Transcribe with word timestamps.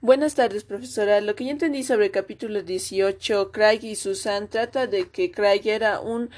Buenas 0.00 0.36
tardes, 0.36 0.62
profesora. 0.62 1.20
Lo 1.20 1.34
que 1.34 1.44
yo 1.44 1.50
entendí 1.50 1.82
sobre 1.82 2.06
el 2.06 2.12
capítulo 2.12 2.62
18, 2.62 3.50
Craig 3.50 3.80
y 3.82 3.96
Susan, 3.96 4.46
trata 4.46 4.86
de 4.86 5.08
que 5.08 5.32
Craig 5.32 5.62
era 5.64 5.98
un 5.98 6.30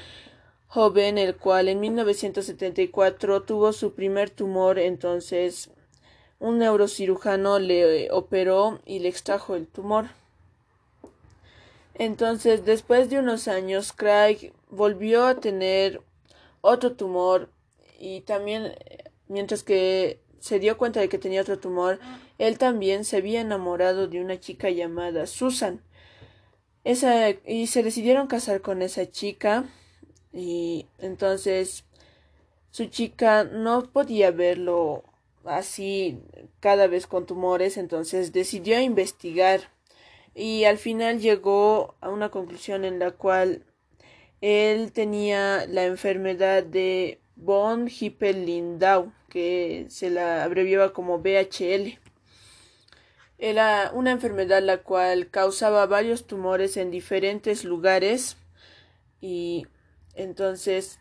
joven 0.65 1.19
el 1.19 1.35
cual 1.35 1.69
en 1.69 1.79
1974 1.79 3.43
tuvo 3.43 3.71
su 3.71 3.93
primer 3.93 4.31
tumor, 4.31 4.79
entonces 4.79 5.69
un 6.39 6.57
neurocirujano 6.57 7.59
le 7.59 8.09
operó 8.09 8.79
y 8.83 8.97
le 8.97 9.09
extrajo 9.09 9.55
el 9.55 9.67
tumor. 9.67 10.07
Entonces, 11.93 12.65
después 12.65 13.11
de 13.11 13.19
unos 13.19 13.47
años, 13.47 13.93
Craig 13.93 14.53
volvió 14.71 15.27
a 15.27 15.35
tener 15.35 16.01
otro 16.61 16.93
tumor 16.93 17.47
y 17.99 18.21
también, 18.21 18.73
mientras 19.27 19.61
que 19.61 20.19
se 20.41 20.59
dio 20.59 20.77
cuenta 20.77 20.99
de 20.99 21.07
que 21.07 21.19
tenía 21.19 21.41
otro 21.41 21.59
tumor, 21.59 21.99
él 22.39 22.57
también 22.57 23.05
se 23.05 23.17
había 23.17 23.41
enamorado 23.41 24.07
de 24.07 24.19
una 24.19 24.39
chica 24.39 24.71
llamada 24.71 25.27
Susan. 25.27 25.81
Esa, 26.83 27.29
y 27.29 27.67
se 27.67 27.83
decidieron 27.83 28.25
casar 28.25 28.61
con 28.61 28.81
esa 28.81 29.09
chica 29.09 29.65
y 30.33 30.87
entonces 30.97 31.85
su 32.71 32.85
chica 32.85 33.43
no 33.43 33.83
podía 33.83 34.31
verlo 34.31 35.03
así 35.45 36.17
cada 36.59 36.87
vez 36.87 37.05
con 37.05 37.27
tumores, 37.27 37.77
entonces 37.77 38.33
decidió 38.33 38.79
investigar 38.79 39.69
y 40.33 40.63
al 40.63 40.79
final 40.79 41.19
llegó 41.19 41.93
a 42.01 42.09
una 42.09 42.29
conclusión 42.29 42.83
en 42.83 42.97
la 42.97 43.11
cual 43.11 43.63
él 44.41 44.91
tenía 44.91 45.67
la 45.67 45.85
enfermedad 45.85 46.63
de 46.63 47.19
von 47.41 47.89
Hippel-Lindau, 47.89 49.11
que 49.27 49.85
se 49.89 50.09
la 50.09 50.43
abreviaba 50.43 50.93
como 50.93 51.19
BHL. 51.19 51.99
Era 53.37 53.91
una 53.93 54.11
enfermedad 54.11 54.61
la 54.61 54.77
cual 54.83 55.29
causaba 55.29 55.85
varios 55.87 56.27
tumores 56.27 56.77
en 56.77 56.91
diferentes 56.91 57.65
lugares 57.65 58.37
y 59.19 59.65
entonces 60.13 60.99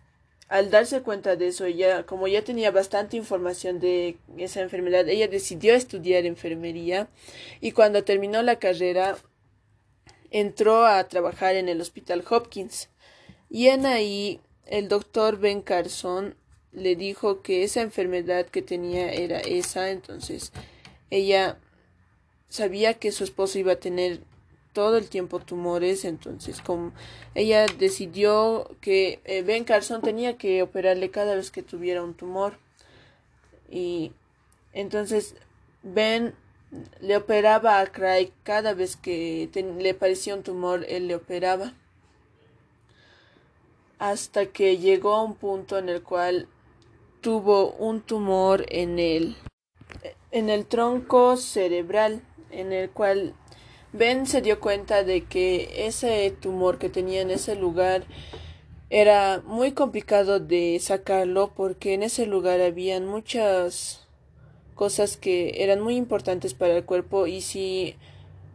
al 0.48 0.70
darse 0.70 1.02
cuenta 1.02 1.36
de 1.36 1.46
eso, 1.46 1.64
ella, 1.64 2.04
como 2.06 2.26
ya 2.26 2.42
tenía 2.42 2.72
bastante 2.72 3.16
información 3.16 3.78
de 3.78 4.18
esa 4.36 4.62
enfermedad, 4.62 5.08
ella 5.08 5.28
decidió 5.28 5.74
estudiar 5.74 6.26
enfermería 6.26 7.08
y 7.60 7.70
cuando 7.70 8.02
terminó 8.02 8.42
la 8.42 8.58
carrera 8.58 9.16
entró 10.30 10.86
a 10.86 11.06
trabajar 11.06 11.54
en 11.54 11.68
el 11.68 11.80
Hospital 11.80 12.24
Hopkins. 12.28 12.88
Y 13.48 13.68
en 13.68 13.86
ahí 13.86 14.40
el 14.66 14.88
doctor 14.88 15.38
Ben 15.38 15.62
Carson 15.62 16.34
le 16.72 16.96
dijo 16.96 17.42
que 17.42 17.64
esa 17.64 17.80
enfermedad 17.82 18.46
que 18.46 18.62
tenía 18.62 19.12
era 19.12 19.40
esa, 19.40 19.90
entonces 19.90 20.52
ella 21.10 21.58
sabía 22.48 22.94
que 22.94 23.12
su 23.12 23.24
esposo 23.24 23.58
iba 23.58 23.72
a 23.72 23.80
tener 23.80 24.20
todo 24.72 24.96
el 24.96 25.08
tiempo 25.08 25.40
tumores, 25.40 26.04
entonces 26.04 26.60
como 26.60 26.92
ella 27.34 27.66
decidió 27.66 28.70
que 28.80 29.20
eh, 29.24 29.42
Ben 29.42 29.64
Carson 29.64 30.00
tenía 30.00 30.36
que 30.36 30.62
operarle 30.62 31.10
cada 31.10 31.34
vez 31.34 31.50
que 31.50 31.62
tuviera 31.62 32.04
un 32.04 32.14
tumor. 32.14 32.58
Y 33.68 34.12
entonces 34.72 35.34
Ben 35.82 36.34
le 37.00 37.16
operaba 37.16 37.80
a 37.80 37.86
Craig 37.86 38.30
cada 38.44 38.74
vez 38.74 38.96
que 38.96 39.50
le 39.78 39.94
parecía 39.94 40.36
un 40.36 40.44
tumor 40.44 40.84
él 40.88 41.08
le 41.08 41.16
operaba 41.16 41.74
hasta 44.00 44.46
que 44.46 44.78
llegó 44.78 45.14
a 45.14 45.22
un 45.22 45.34
punto 45.34 45.78
en 45.78 45.90
el 45.90 46.02
cual 46.02 46.48
tuvo 47.20 47.72
un 47.72 48.00
tumor 48.00 48.64
en 48.70 48.98
el 48.98 49.36
en 50.32 50.48
el 50.48 50.64
tronco 50.64 51.36
cerebral 51.36 52.22
en 52.50 52.72
el 52.72 52.90
cual 52.90 53.34
Ben 53.92 54.26
se 54.26 54.40
dio 54.40 54.58
cuenta 54.58 55.04
de 55.04 55.24
que 55.24 55.86
ese 55.86 56.30
tumor 56.40 56.78
que 56.78 56.88
tenía 56.88 57.20
en 57.20 57.30
ese 57.30 57.56
lugar 57.56 58.04
era 58.88 59.42
muy 59.44 59.72
complicado 59.72 60.40
de 60.40 60.78
sacarlo 60.80 61.52
porque 61.54 61.92
en 61.92 62.02
ese 62.02 62.24
lugar 62.24 62.62
habían 62.62 63.06
muchas 63.06 64.08
cosas 64.74 65.18
que 65.18 65.62
eran 65.62 65.80
muy 65.82 65.96
importantes 65.96 66.54
para 66.54 66.74
el 66.74 66.86
cuerpo 66.86 67.26
y 67.26 67.42
si 67.42 67.96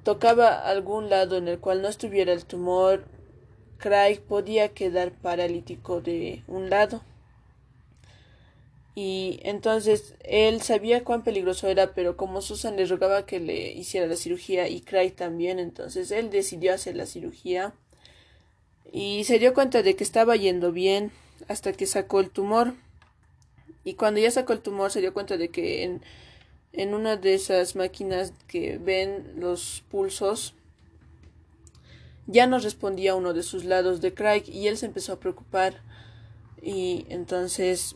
tocaba 0.04 0.68
algún 0.68 1.12
lado 1.12 1.38
en 1.38 1.48
el 1.48 1.60
cual 1.60 1.84
no 1.84 1.88
estuviera 1.88 2.34
el 2.34 2.46
tumor, 2.46 3.06
Craig 3.78 4.22
podía 4.22 4.70
quedar 4.70 5.12
paralítico 5.12 6.02
de 6.02 6.44
un 6.48 6.70
lado 6.70 7.02
y 8.96 9.42
entonces 9.44 10.16
él 10.22 10.62
sabía 10.62 11.04
cuán 11.04 11.24
peligroso 11.24 11.68
era, 11.68 11.94
pero 11.94 12.16
como 12.16 12.42
Susan 12.42 12.78
le 12.78 12.86
rogaba 12.86 13.26
que 13.26 13.42
le 13.42 13.74
hiciera 13.74 14.08
la 14.08 14.16
cirugía 14.16 14.70
y 14.70 14.80
Craig 14.80 15.12
también, 15.12 15.60
entonces 15.60 16.12
él 16.12 16.30
decidió 16.30 16.74
hacer 16.74 16.96
la 16.96 17.06
cirugía 17.06 17.74
y 18.94 19.26
se 19.26 19.38
dio 19.38 19.54
cuenta 19.54 19.84
de 19.84 19.98
que 19.98 20.06
estaba 20.06 20.38
yendo 20.38 20.72
bien 20.72 21.12
hasta 21.50 21.74
que 21.74 21.86
sacó 21.86 22.22
el 22.22 22.30
tumor. 22.30 22.74
Y 23.84 23.96
cuando 23.96 24.22
ya 24.22 24.32
sacó 24.32 24.54
el 24.54 24.62
tumor 24.62 24.90
se 24.92 25.02
dio 25.02 25.14
cuenta 25.14 25.36
de 25.36 25.50
que 25.50 25.84
en, 25.84 26.02
en 26.72 26.94
una 26.94 27.18
de 27.18 27.34
esas 27.34 27.76
máquinas 27.76 28.32
que 28.48 28.78
ven 28.78 29.34
los 29.36 29.84
pulsos 29.92 30.54
ya 32.28 32.48
no 32.48 32.60
respondía 32.60 33.16
uno 33.16 33.34
de 33.34 33.44
sus 33.44 33.66
lados 33.66 34.02
de 34.02 34.14
Craig 34.14 34.44
y 34.48 34.68
él 34.68 34.78
se 34.78 34.88
empezó 34.88 35.14
a 35.14 35.20
preocupar. 35.20 35.82
Y 36.62 37.06
entonces 37.10 37.96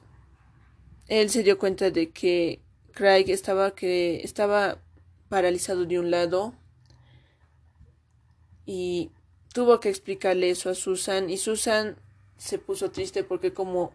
él 1.08 1.30
se 1.30 1.44
dio 1.44 1.58
cuenta 1.58 1.90
de 1.90 2.12
que 2.12 2.62
Craig 2.94 3.26
estaba 3.30 3.76
que 3.76 4.22
estaba 4.24 4.80
paralizado 5.30 5.86
de 5.86 6.00
un 6.00 6.12
lado 6.12 6.54
y 8.66 9.12
tuvo 9.54 9.80
que 9.80 9.90
explicarle 9.90 10.50
eso 10.52 10.70
a 10.70 10.76
Susan 10.76 11.30
y 11.30 11.38
Susan 11.38 11.98
se 12.38 12.60
puso 12.60 12.92
triste 12.92 13.24
porque 13.24 13.54
como 13.54 13.94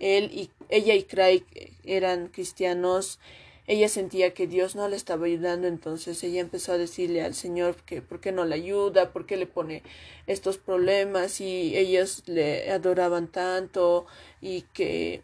él 0.00 0.30
y 0.32 0.50
ella 0.68 0.94
y 0.94 1.04
Craig 1.04 1.44
eran 1.84 2.28
cristianos 2.28 3.18
ella 3.66 3.88
sentía 3.88 4.32
que 4.32 4.46
Dios 4.46 4.76
no 4.76 4.88
le 4.88 4.96
estaba 4.96 5.26
ayudando 5.26 5.66
entonces 5.66 6.22
ella 6.22 6.40
empezó 6.40 6.72
a 6.72 6.78
decirle 6.78 7.22
al 7.22 7.34
Señor 7.34 7.76
que 7.84 8.02
por 8.02 8.20
qué 8.20 8.32
no 8.32 8.44
le 8.44 8.54
ayuda 8.54 9.12
por 9.12 9.26
qué 9.26 9.36
le 9.36 9.46
pone 9.46 9.82
estos 10.26 10.58
problemas 10.58 11.40
y 11.40 11.76
ellos 11.76 12.22
le 12.26 12.70
adoraban 12.70 13.28
tanto 13.28 14.06
y 14.40 14.62
que 14.72 15.22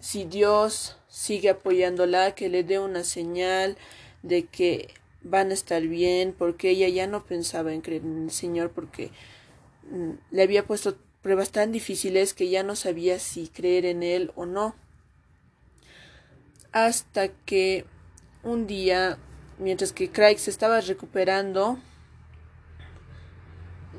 si 0.00 0.24
Dios 0.24 0.96
sigue 1.08 1.50
apoyándola, 1.50 2.34
que 2.34 2.48
le 2.48 2.64
dé 2.64 2.78
una 2.78 3.04
señal 3.04 3.76
de 4.22 4.44
que 4.44 4.88
van 5.22 5.50
a 5.50 5.54
estar 5.54 5.82
bien, 5.82 6.34
porque 6.36 6.70
ella 6.70 6.88
ya 6.88 7.06
no 7.06 7.24
pensaba 7.24 7.72
en 7.72 7.80
creer 7.80 8.02
en 8.02 8.24
el 8.24 8.30
Señor, 8.30 8.70
porque 8.70 9.10
mm, 9.90 10.12
le 10.30 10.42
había 10.42 10.66
puesto 10.66 10.96
pruebas 11.22 11.50
tan 11.50 11.72
difíciles 11.72 12.34
que 12.34 12.48
ya 12.48 12.62
no 12.62 12.76
sabía 12.76 13.18
si 13.18 13.48
creer 13.48 13.84
en 13.86 14.02
Él 14.02 14.32
o 14.36 14.46
no. 14.46 14.74
Hasta 16.72 17.28
que 17.28 17.84
un 18.42 18.66
día, 18.66 19.18
mientras 19.58 19.92
que 19.92 20.10
Craig 20.10 20.38
se 20.38 20.50
estaba 20.50 20.80
recuperando, 20.80 21.78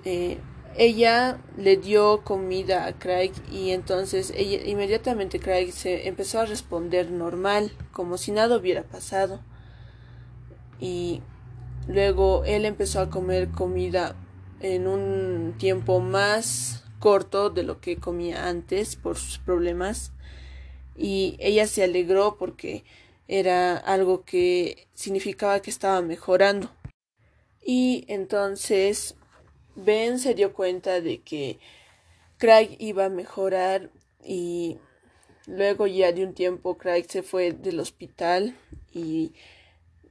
eh, 0.06 0.38
ella 0.78 1.40
le 1.58 1.78
dio 1.78 2.24
comida 2.24 2.86
a 2.86 2.94
Craig 2.94 3.32
y 3.52 3.72
entonces 3.72 4.32
ella, 4.36 4.64
inmediatamente 4.66 5.40
Craig 5.40 5.72
se 5.72 6.08
empezó 6.08 6.40
a 6.40 6.46
responder 6.46 7.12
normal, 7.12 7.72
como 7.92 8.18
si 8.18 8.32
nada 8.32 8.58
hubiera 8.58 8.84
pasado. 8.84 9.40
Y 10.80 11.22
luego 11.88 12.44
él 12.46 12.66
empezó 12.66 13.02
a 13.02 13.10
comer 13.10 13.50
comida 13.50 14.16
en 14.62 14.88
un 14.88 15.56
tiempo 15.58 16.00
más 16.00 16.84
corto 17.00 17.50
de 17.50 17.64
lo 17.64 17.80
que 17.82 17.98
comía 17.98 18.48
antes 18.48 18.96
por 18.96 19.18
sus 19.18 19.40
problemas 19.40 20.12
y 21.00 21.38
ella 21.40 21.66
se 21.66 21.84
alegró 21.84 22.36
porque 22.38 22.84
era 23.30 23.78
algo 23.78 24.26
que 24.26 24.88
significaba 24.94 25.62
que 25.62 25.72
estaba 25.72 26.02
mejorando. 26.02 26.70
Y 27.64 28.04
entonces 28.10 29.16
Ben 29.76 30.20
se 30.20 30.34
dio 30.34 30.52
cuenta 30.52 31.00
de 31.00 31.22
que 31.22 31.58
Craig 32.38 32.76
iba 32.80 33.06
a 33.06 33.10
mejorar 33.10 33.92
y 34.26 34.78
luego 35.48 35.88
ya 35.88 36.12
de 36.12 36.26
un 36.26 36.34
tiempo 36.34 36.78
Craig 36.78 37.06
se 37.08 37.24
fue 37.24 37.54
del 37.54 37.80
hospital 37.80 38.58
y 38.94 39.32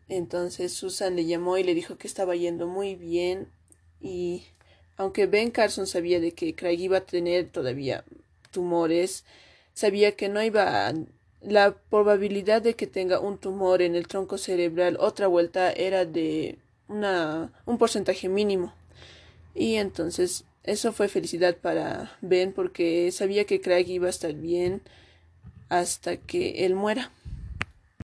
entonces 0.09 0.73
Susan 0.73 1.17
le 1.17 1.27
llamó 1.27 1.59
y 1.59 1.65
le 1.65 1.75
dijo 1.75 1.99
que 1.99 2.07
estaba 2.07 2.35
yendo 2.35 2.67
muy 2.67 2.95
bien 2.95 3.51
y 4.01 4.45
aunque 4.97 5.27
Ben 5.27 5.51
Carson 5.51 5.87
sabía 5.87 6.19
de 6.19 6.33
que 6.33 6.55
Craig 6.55 6.81
iba 6.81 6.99
a 6.99 7.07
tener 7.07 7.51
todavía 7.51 8.05
tumores, 8.51 9.25
sabía 9.79 10.17
que 10.17 10.29
no 10.29 10.43
iba 10.43 10.93
la 11.41 11.77
probabilidad 11.89 12.61
de 12.61 12.75
que 12.75 12.89
tenga 12.89 13.21
un 13.21 13.39
tumor 13.39 13.81
en 13.81 13.95
el 13.95 14.09
tronco 14.09 14.37
cerebral 14.37 14.97
otra 14.99 15.29
vuelta 15.29 15.71
era 15.71 16.05
de 16.05 16.59
una 16.89 17.53
un 17.65 17.79
porcentaje 17.79 18.29
mínimo. 18.29 18.75
Y 19.55 19.77
entonces 19.77 20.45
eso 20.65 20.93
fue 20.93 21.07
felicidad 21.07 21.57
para 21.57 22.17
Ben 22.23 22.53
porque 22.53 23.13
sabía 23.13 23.45
que 23.45 23.61
Craig 23.61 23.87
iba 23.89 24.09
a 24.09 24.11
estar 24.11 24.35
bien 24.35 24.83
hasta 25.69 26.17
que 26.17 26.67
él 26.67 26.75
muera. 26.75 27.13